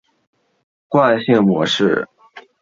[0.89, 2.07] 惯性模式。